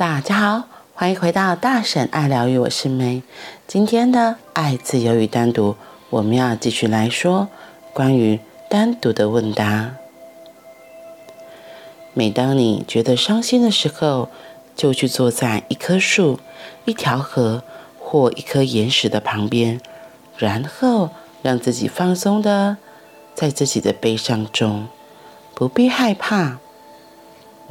[0.00, 3.22] 大家好，欢迎回到大婶爱疗愈，我是梅。
[3.66, 5.76] 今天的爱、自由与单独，
[6.08, 7.48] 我们要继续来说
[7.92, 8.40] 关于
[8.70, 9.90] 单独的问答。
[12.14, 14.30] 每当你觉得伤心的时候，
[14.74, 16.40] 就去坐在一棵树、
[16.86, 17.62] 一条河
[17.98, 19.82] 或一颗岩石的旁边，
[20.38, 21.10] 然后
[21.42, 22.78] 让自己放松的
[23.34, 24.88] 在自己的悲伤中，
[25.54, 26.56] 不必害怕。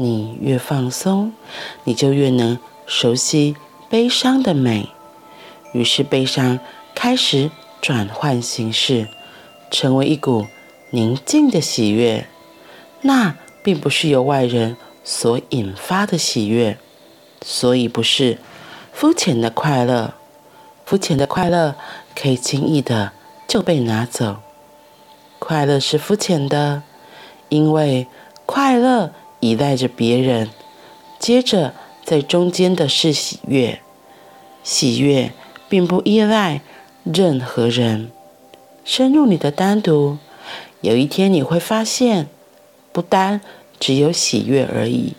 [0.01, 1.33] 你越放松，
[1.83, 3.57] 你就越能熟悉
[3.89, 4.87] 悲伤的美。
[5.73, 6.57] 于是，悲伤
[6.95, 9.09] 开始转换形式，
[9.69, 10.47] 成为一股
[10.91, 12.29] 宁静的喜悦。
[13.01, 16.77] 那并不是由外人所引发的喜悦，
[17.41, 18.37] 所以不是
[18.93, 20.13] 肤浅的快乐。
[20.85, 21.75] 肤浅的快乐
[22.15, 23.11] 可以轻易的
[23.49, 24.37] 就被拿走。
[25.39, 26.83] 快乐是肤浅的，
[27.49, 28.07] 因为
[28.45, 29.11] 快乐。
[29.39, 30.49] 依赖着别人，
[31.17, 31.73] 接着
[32.03, 33.79] 在中间的是喜悦，
[34.63, 35.31] 喜悦
[35.67, 36.61] 并不依赖
[37.03, 38.11] 任何人。
[38.83, 40.17] 深入你的单独，
[40.81, 42.27] 有一天你会发现，
[42.91, 43.41] 不单
[43.79, 45.13] 只有喜悦而已，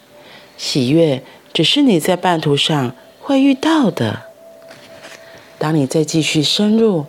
[0.56, 4.24] 喜悦只是你在半途上会遇到的。
[5.58, 7.06] 当你再继续深入，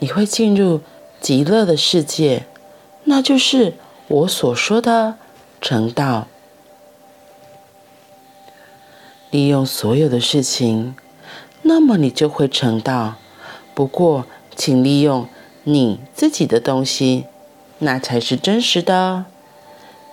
[0.00, 0.80] 你会进入
[1.20, 2.46] 极乐的世界，
[3.04, 3.74] 那就是
[4.08, 5.16] 我所说的
[5.60, 6.26] 成道。
[9.32, 10.94] 利用所有的事情，
[11.62, 13.14] 那么你就会成道。
[13.74, 15.26] 不过，请利用
[15.64, 17.24] 你自己的东西，
[17.78, 19.24] 那才是真实的。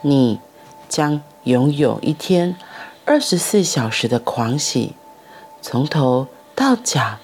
[0.04, 0.40] 你
[0.88, 2.56] 将拥有一天
[3.04, 4.94] 二十四小时的狂喜，
[5.62, 7.18] 从头到脚，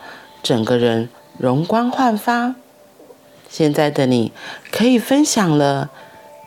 [0.44, 1.08] 整个人
[1.38, 2.56] 容光焕发。
[3.50, 4.34] 现在的你
[4.70, 5.90] 可以分享了，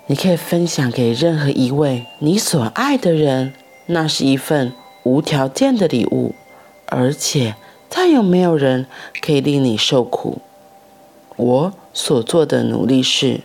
[0.09, 3.55] 你可以分享给任何一位你所爱的人，
[3.87, 4.75] 那是一份。
[5.05, 6.35] 无条件的礼物，
[6.87, 7.55] 而且
[7.89, 8.87] 再有没有人
[9.23, 10.39] 可以令你受苦。
[11.37, 13.41] 我所做的努力是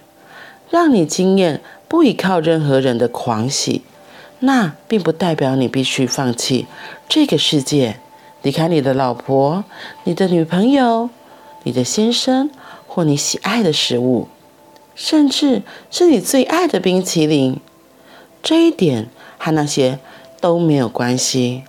[0.70, 3.84] 让你经验不依靠任何人的狂喜，
[4.40, 6.66] 那并不代表你必须放弃
[7.08, 7.98] 这个世界，
[8.42, 9.64] 离开你的老婆、
[10.04, 11.10] 你的女朋友、
[11.64, 12.50] 你的先生
[12.88, 14.28] 或你喜爱的食物，
[14.96, 17.60] 甚至是你最爱的冰淇淋。
[18.42, 20.00] 这一点和那些。
[20.44, 21.64] 都没有关系。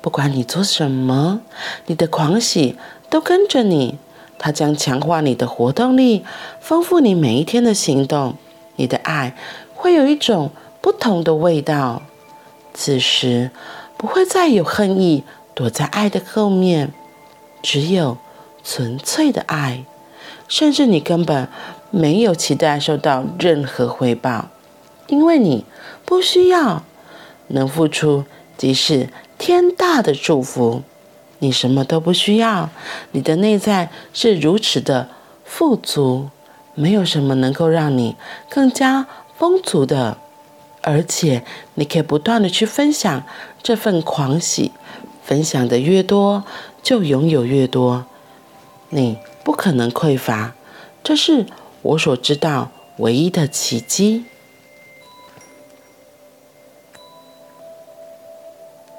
[0.00, 1.40] 不管你做什么，
[1.86, 2.78] 你的狂喜
[3.08, 3.98] 都跟着你，
[4.38, 6.24] 它将强化你的活动力，
[6.60, 8.36] 丰富你每一天的行动。
[8.76, 9.34] 你的爱
[9.74, 12.02] 会有一种不同的味道。
[12.72, 13.50] 此时
[13.96, 16.92] 不会再有恨意躲在爱的后面，
[17.60, 18.18] 只有
[18.62, 19.84] 纯粹的爱，
[20.46, 21.48] 甚至你根本
[21.90, 24.46] 没有期待受到任何回报，
[25.08, 25.64] 因为你
[26.04, 26.84] 不需要。
[27.50, 28.24] 能付出，
[28.56, 30.82] 即是天大的祝福。
[31.38, 32.68] 你什么都不需要，
[33.12, 35.08] 你的内在是如此的
[35.44, 36.28] 富足，
[36.74, 38.16] 没有什么能够让你
[38.48, 39.06] 更加
[39.38, 40.18] 丰足的。
[40.82, 41.44] 而且，
[41.74, 43.22] 你可以不断的去分享
[43.62, 44.72] 这份狂喜，
[45.22, 46.44] 分享的越多，
[46.82, 48.06] 就拥有越多。
[48.88, 50.54] 你不可能匮乏，
[51.04, 51.46] 这是
[51.82, 54.24] 我所知道唯一的奇迹。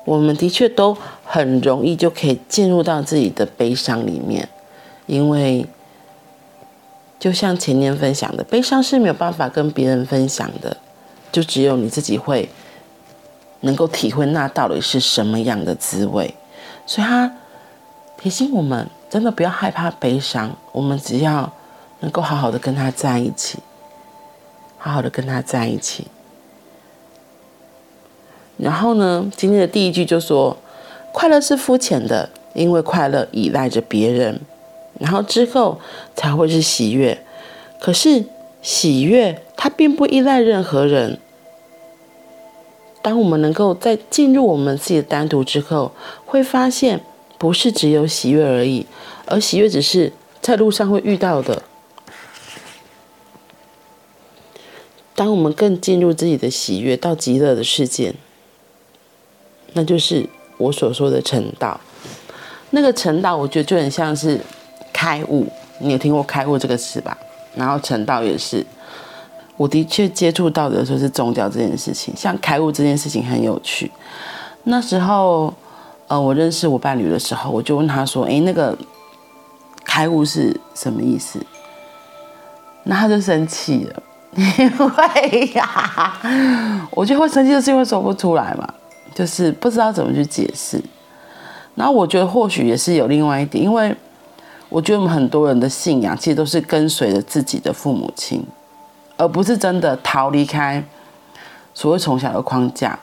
[0.03, 4.49] 我们的确都很容易就可以进入到自己的悲伤里面，
[5.05, 5.65] 因为
[7.19, 10.75] 就像前年分享的，悲伤是没有办法跟别人分享的，
[11.31, 12.49] 就只有你自己会
[13.59, 16.33] 能够体会那到底是什么样的滋味。
[16.87, 17.31] 所以他
[18.17, 21.51] 提醒我们，真的不要害怕悲伤，我们只要
[21.99, 23.59] 能够好好的跟他在一起，
[24.79, 26.07] 好好的跟他在一起。
[28.61, 30.55] 然后呢，今天的第一句就说，
[31.11, 34.39] 快乐是肤浅的，因为快乐依赖着别人。
[34.99, 35.79] 然后之后
[36.15, 37.25] 才会是喜悦，
[37.79, 38.23] 可是
[38.61, 41.17] 喜悦它并不依赖任何人。
[43.01, 45.91] 当我们能够在进入我们自己的单独之后，
[46.23, 47.01] 会发现
[47.39, 48.85] 不是只有喜悦而已，
[49.25, 51.63] 而喜悦只是在路上会遇到的。
[55.15, 58.13] 当我们更进入自己的喜悦到极乐的世界。
[59.73, 60.27] 那就是
[60.57, 61.79] 我所说的成道，
[62.71, 64.39] 那个成道，我觉得就很像是
[64.91, 65.47] 开悟。
[65.79, 67.17] 你有听过开悟这个词吧？
[67.55, 68.65] 然后成道也是，
[69.57, 72.13] 我的确接触到的说是宗教这件事情。
[72.15, 73.91] 像开悟这件事情很有趣。
[74.63, 75.53] 那时候，
[76.07, 78.77] 呃，我认识我伴侣的时候，我就问他说：“诶，那个
[79.83, 81.39] 开悟是什么意思？”
[82.83, 84.03] 那他就生气了，
[84.35, 88.73] 因为呀， 我就会生气，就是因为说不出来嘛。
[89.21, 90.81] 就是不知道怎么去解释。
[91.75, 93.95] 然后我觉得或许也是有另外一点，因为
[94.67, 98.43] 我觉得我们很多人的信仰其实都是跟随着自己的父母亲，
[99.17, 100.83] 而不是真的逃离开
[101.75, 102.97] 所谓从小的框架。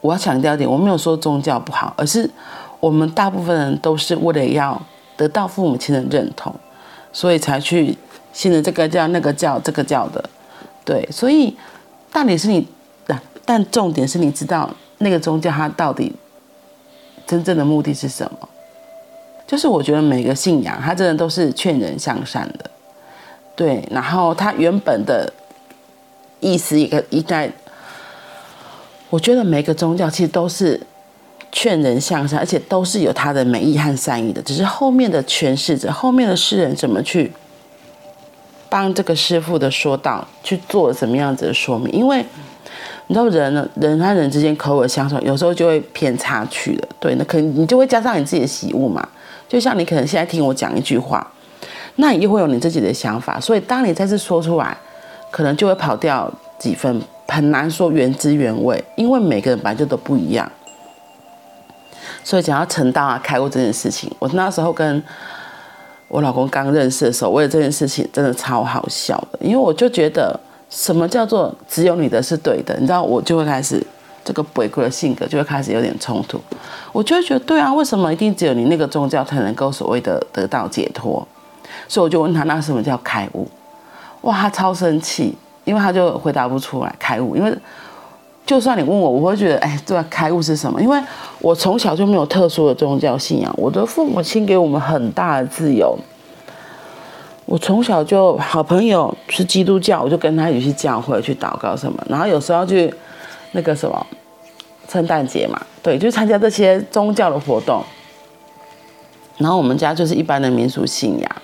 [0.00, 2.30] 我要强调一点，我没有说宗教不好，而是
[2.78, 4.80] 我们大部分人都是为了要
[5.16, 6.54] 得到父母亲的认同，
[7.12, 7.98] 所以才去
[8.32, 10.24] 信了这个教、那个教、这个教的。
[10.84, 11.56] 对，所以
[12.12, 12.64] 大理是你，
[13.44, 16.12] 但重点是你知道那个宗教它到底
[17.26, 18.48] 真正的目的是什么？
[19.46, 22.70] 就是我觉得每个信仰它真的都是劝人向善的，
[23.56, 25.32] 对，然后它原本的
[26.38, 27.50] 意思一个一代。
[29.08, 30.80] 我觉得每个宗教其实都是
[31.50, 37.32] 劝人向善，而且都是有它的美意和善意的，只是后面的诠释者、后面的诗人怎么去
[38.68, 41.92] 帮这个师傅的说道去做什么样子的说明。
[41.92, 42.24] 因为
[43.10, 46.88] 你知道人呢，人和人之间口耳相传，有时候就会偏差去了。
[47.00, 49.04] 对，那可能你就会加上你自己的喜恶嘛。
[49.48, 51.26] 就像你可能现在听我讲一句话，
[51.96, 54.76] 那你又会有你自己的想法，所以当你再次说出来，
[55.32, 57.02] 可能就会跑掉几分。
[57.26, 60.48] 很难说原汁原味，因为每个人本来就都不一样。
[62.22, 65.02] 所以讲到陈道啊、开悟这件事情，我那时候跟
[66.06, 70.38] 我老公刚认识的时候，为了这件事情真的超好笑的，因为我就觉得
[70.70, 73.84] 什么叫做只有你的是对的，你知道，我就会开始
[74.24, 76.40] 这个鬼鬼的性格就会开始有点冲突。
[76.92, 81.26] 我就会觉得，对啊，为什么一定只有你那个宗教才能够所谓的得到解脱？
[81.86, 83.46] 所以我就问他，那什么叫开悟？
[84.22, 85.36] 哇，他超生气。
[85.66, 87.54] 因为他就回答不出来开悟，因为
[88.46, 90.80] 就算你问我，我会觉得，哎，这开悟是什么？
[90.80, 91.00] 因为
[91.38, 95.96] 我从小就没有特殊的宗教信仰，我的父母亲给我们很大的自由。
[97.50, 102.94] 我从小就好朋友是基督教，我就跟他一起去教会去祷告什么，然后有时候去
[103.50, 104.06] 那个什么
[104.88, 107.82] 圣诞节嘛，对，就参加这些宗教的活动。
[109.38, 111.36] 然后我们家就是一般的民俗信仰。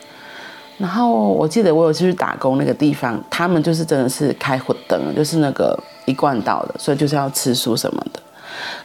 [0.78, 8.20] 然后我记得我有去打工那个地方，他们就是真的是开火灯，就是那个一贯道的，所以就是要吃素什么的。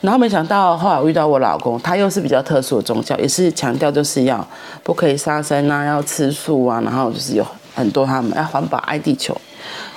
[0.01, 4.45] 然后没想到后来我遇到我老公，他又是比较特殊的宗教，也是强调就是要
[4.83, 7.45] 不可以杀生啊，要吃素啊，然后就是有
[7.75, 9.35] 很多他们要环保爱地球，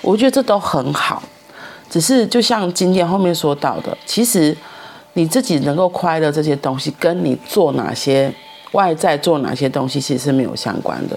[0.02, 1.22] 我觉得这都很好。
[1.90, 4.56] 只是就像今天后面说到的，其实
[5.12, 8.32] 你自己能够快乐这些东西，跟你做哪些
[8.72, 11.16] 外在做哪些东西，其实是没有相关的。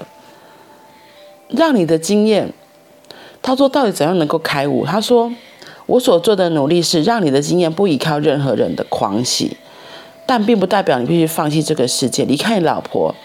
[1.50, 2.54] 让你的经验，
[3.42, 4.86] 他说到底怎样能够开悟？
[4.86, 5.32] 他说，
[5.88, 9.58] 我所做的努力是让你的经验不依靠任何人的狂喜，
[10.26, 13.16] 但并不代表你必须放弃这个世界，离开你老婆。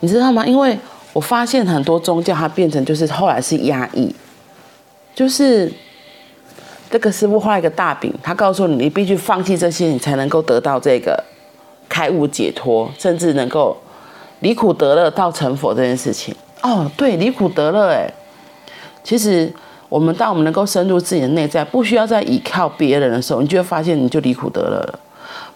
[0.00, 0.46] 你知道吗？
[0.46, 0.78] 因为
[1.12, 4.14] 我发现很多宗教它变成就是后来是压抑，
[5.14, 5.72] 就是
[6.90, 11.22] 这个师傅画一个大饼，他告诉你你必须放弃这些，你才能够得到这个
[11.88, 13.76] 开悟解脱，甚至能够。
[14.40, 18.06] 离苦得乐到成佛这件事情哦，对，离苦得乐哎，
[19.02, 19.50] 其实
[19.88, 24.98] 我们当我们能够深入自己的内在，不需要再依靠别人的时候，你就会发现你就离苦得乐了。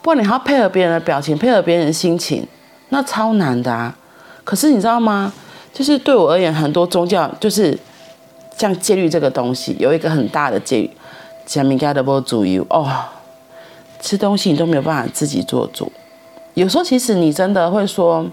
[0.03, 2.47] 不然你还要配合别人的表情，配合别人的心情，
[2.91, 3.97] 那超难的啊。
[4.45, 5.33] 可是你知道吗？
[5.73, 7.79] 就是对我而言，很多宗教就是
[8.57, 10.91] 像戒律这个东西，有一个很大的戒律，
[11.45, 12.89] 讲明该的不主义哦，
[14.01, 15.93] 吃东西你都没有办法自己做主。
[16.55, 18.27] 有时候其实你真的会说。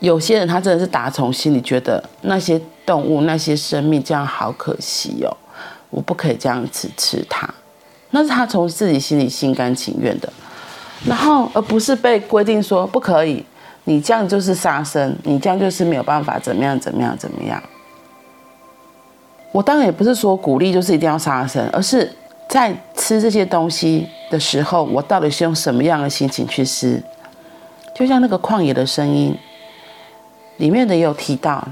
[0.00, 2.58] 有些人他真的是打从心里觉得那些
[2.90, 5.30] 动物、那些生命这样好可惜哦，
[5.90, 7.48] 我不可以这样子吃它，
[8.10, 10.28] 那是他从自己心里心甘情愿的，
[11.06, 13.46] 然后而不是被规定说不可以，
[13.84, 17.62] 你这样就是杀生，你这样就是没有办法怎么样怎么样怎么样。
[19.52, 22.12] 我当然也不是说鼓励就是一定要杀生，而是
[22.48, 27.00] 在吃这些东西的时候，我到底是用什么样的心情去吃？
[27.94, 29.38] 就像那个旷野的声音。
[30.56, 31.66] 里面的也有提到，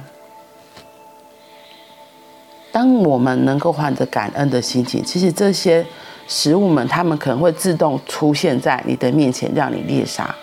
[2.70, 5.84] 当我们能够怀着感恩的心情，其实这些
[6.26, 10.34] 食物们，他们可能会自动出现在你的面前，让你猎杀。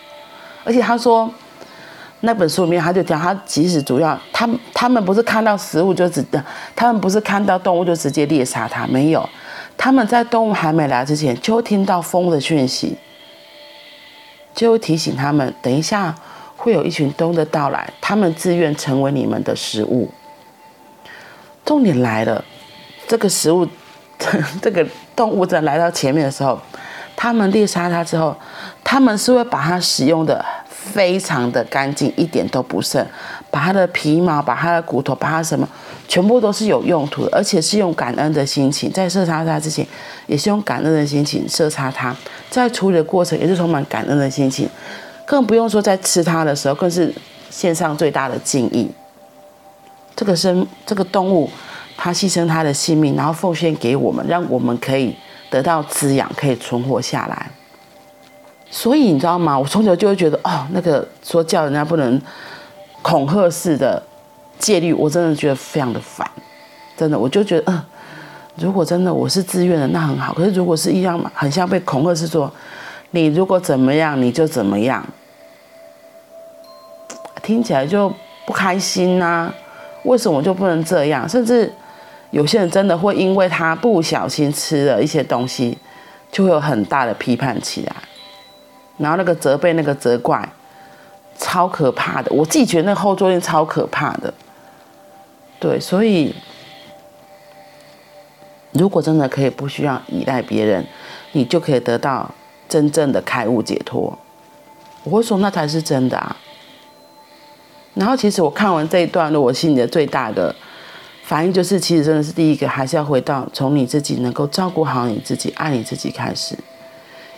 [0.64, 1.30] 而且他说，
[2.22, 6.26] 那本书里面他就讲，他即使主要，他他们不是看到食物就直，
[6.76, 9.30] 他们不是看到动物就直接猎杀它，没有，
[9.78, 12.98] 他们在动物还没来之前，就听到风的讯息，
[14.54, 16.16] 就提醒他们，等一下。
[16.58, 20.10] 会有一群动物的到来，他们自愿成为你们的食物。
[21.66, 22.44] 重点来了，
[23.08, 23.68] 这个食物，
[24.62, 26.58] 这个动物在来到前面的时候，
[27.16, 28.36] 他们猎杀它之后，
[28.84, 33.04] 他们是会把它使用的非常的干净，一点都不剩，
[33.50, 35.68] 把它的皮毛、把它的骨头、把它什么
[36.08, 39.86] 全部都是有用途的，而且是用感恩的心情在射杀它之前，
[40.28, 42.16] 也是用感恩的心情射杀它，
[42.52, 44.70] 在处理的过程也是充满感恩的心情，
[45.26, 47.12] 更不用说在吃它的时候，更是
[47.50, 48.88] 献上最大的敬意。
[50.16, 51.50] 这个生这个动物，
[51.98, 55.16] 它牺牲它的性命，然后奉献给我们，让我们可以
[55.50, 57.50] 得到滋养，可以存活下来。
[58.70, 59.58] 所以你知道吗？
[59.58, 62.22] 我从小就会觉得，哦，那个说叫人家不能
[63.02, 64.02] 恐吓式的
[64.58, 66.30] 戒律，我真的觉得非常的烦。
[66.98, 67.82] 真的，我就觉得，嗯，
[68.56, 70.34] 如果真的我是自愿的，那很好。
[70.34, 72.52] 可是如果是一样嘛，很像被恐吓，是说
[73.12, 75.06] 你如果怎么样，你就怎么样，
[77.44, 78.12] 听起来就
[78.46, 79.54] 不开心呐、
[80.06, 81.28] 为什么就不能这样？
[81.28, 81.72] 甚至
[82.32, 85.78] 有些人真的会因为他不小心吃了一些东西，
[86.32, 87.96] 就会有很大的批判起来。
[88.98, 90.48] 然后那个责备，那个责怪，
[91.38, 92.32] 超可怕的。
[92.32, 94.34] 我自己觉得那后坐力超可怕的。
[95.60, 96.34] 对，所以
[98.72, 100.86] 如果真的可以不需要依赖别人，
[101.32, 102.30] 你就可以得到
[102.70, 104.18] 真正的开悟解脱。
[105.04, 106.36] 我会说那才是真的啊。
[107.96, 110.56] 然后其实我看完这一段的，我心里的最大的
[111.24, 116.56] 反应就是，其实真的是第一个，还是要回到从你自己能够照顾好你自己、爱你自己开始，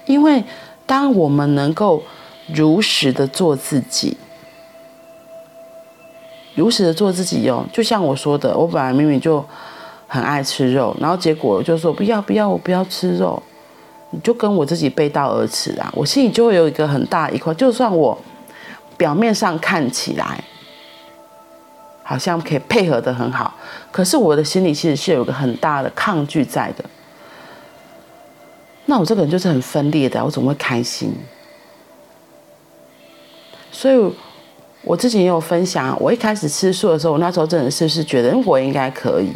[0.05, 0.43] 因为。
[0.87, 2.01] 当我们能够
[2.55, 4.15] 如实的做自己，
[6.55, 9.43] 如实的做自己哟，就像我说的，我本来明明就
[10.07, 13.43] 很爱吃肉，然后结果就说不要不要，我不要吃肉，
[14.11, 15.91] 你就跟我自己背道而驰啊！
[15.93, 18.17] 我心里就会有一个很大一块，就算我
[18.97, 20.43] 表面上看起来
[22.03, 23.53] 好像可以配合得很好，
[23.91, 26.83] 可是我的心里其实是有个很大的抗拒在的。
[28.85, 31.13] 那我这个人就是很分裂的，我怎么会开心？
[33.69, 34.15] 所以
[34.83, 39.29] 我自己也有分享，我一开始吃素的时候，我那时候真的是是觉得我应该可以。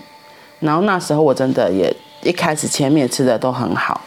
[0.62, 4.00] 然后那时候我真的也一开始前面吃的都很好，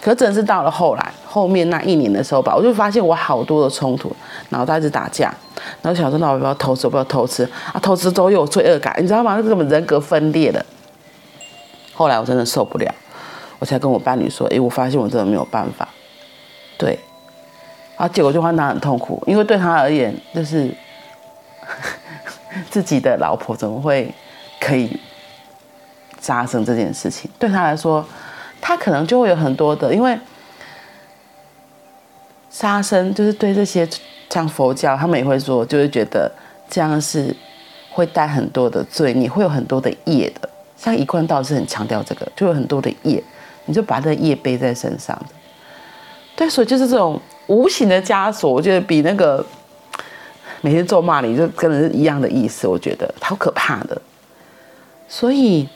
[0.00, 4.14] 可真是到了后来后面那一年的时候吧，我就发现我好多的冲突，
[4.52, 5.34] 然后他一直打架，
[5.80, 7.42] 然后想说那我不要偷吃，不要偷吃
[7.72, 9.34] 啊，偷吃都有罪恶感，你知道吗？
[9.34, 10.64] 那根本人格分裂的。
[11.94, 12.94] 后来我真的受不了。
[13.58, 15.88] 我才跟我伴侣说：“哎，我发现我真的没有办法，
[16.76, 16.98] 对，
[17.96, 20.68] 然后结果就换他很痛苦，因为对他而言，就是
[22.68, 24.12] 自己的老婆怎么会
[24.60, 24.98] 可以
[26.20, 27.30] 杀生这件事情？
[27.38, 28.04] 对他来说，
[28.60, 30.18] 他可能就会有很多的，因为
[32.50, 33.88] 杀生就是对这些
[34.32, 36.32] 像佛教，他们也会说，就会觉得
[36.70, 37.36] 这样是
[37.90, 40.48] 会带很多的罪，你会有很多的业的。
[40.78, 43.22] 像一贯道是很强调这个，就有很多的业。”
[43.66, 45.16] 你就把这个业背在身上，
[46.34, 49.44] 对，所以就是这种无形的枷锁，我觉得比那个
[50.62, 54.02] 每天咒骂你就跟人一样的意思，我觉得好可怕的。
[55.08, 55.68] 所以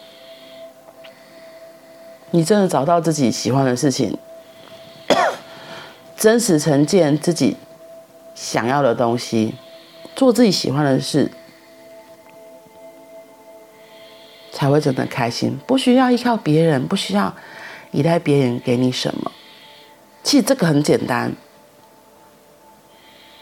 [2.33, 4.19] 你真的找到自己喜欢的事情，
[6.19, 7.57] 真实呈现自己
[8.37, 9.57] 想要的东西，
[10.15, 11.29] 做自己喜欢的事，
[14.53, 15.59] 才会真的开心。
[15.67, 17.35] 不需要依靠别人，不需要。
[17.93, 19.33] 依赖别人给你什么？
[20.23, 21.33] 其实这个很简单。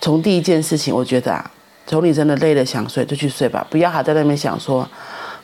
[0.01, 1.51] 从第一件事情，我觉得啊，
[1.87, 4.89] 从你真的累了想睡就去睡吧，不要还在那边想说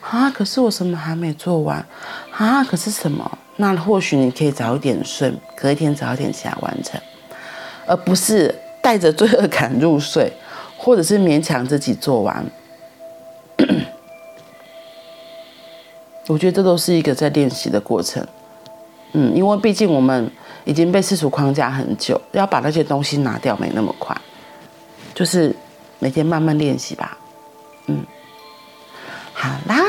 [0.00, 1.84] 啊，可是我什么还没做完
[2.30, 3.38] 啊，可是什么？
[3.56, 7.00] 那或许你可以早一点睡，隔一天早一点起来完成，
[7.86, 10.32] 而不是带着罪恶感入睡，
[10.76, 12.44] 或者是勉强自己做完。
[16.28, 18.26] 我觉得这都是一个在练习的过程。
[19.12, 20.30] 嗯，因为毕竟我们
[20.64, 24.16] 已经被世俗框架很久，要把那些东西拿掉没那么快，
[25.12, 25.54] 就是
[25.98, 27.18] 每天慢慢练习吧。
[27.86, 28.04] 嗯，
[29.32, 29.82] 好啦，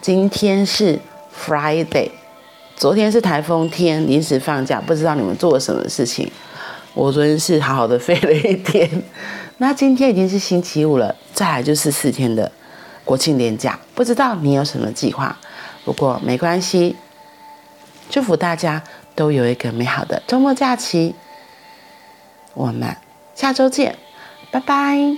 [0.00, 0.98] 今天是
[1.32, 2.10] Friday，
[2.76, 6.28] 昨天是台风天，临时放假，不知道你们做了什么事情。
[6.94, 8.88] 我昨天是好好的飞了一天，
[9.58, 12.50] 那今天已经是星期五了，再来就是四天的
[13.04, 15.36] 国庆连假，不知道你有什么计划？
[15.84, 16.96] 不过没关系。
[18.08, 18.82] 祝福大家
[19.14, 21.14] 都有一个美好的周末假期，
[22.54, 22.96] 我们
[23.34, 23.96] 下周见，
[24.50, 25.16] 拜拜。